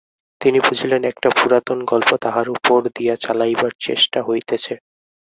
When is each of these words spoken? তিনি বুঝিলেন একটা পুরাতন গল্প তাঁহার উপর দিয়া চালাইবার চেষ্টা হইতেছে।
তিনি 0.41 0.59
বুঝিলেন 0.59 1.01
একটা 1.03 1.29
পুরাতন 1.29 1.79
গল্প 1.85 2.09
তাঁহার 2.21 2.47
উপর 2.49 2.79
দিয়া 2.95 3.15
চালাইবার 3.15 3.71
চেষ্টা 3.79 4.19
হইতেছে। 4.23 4.73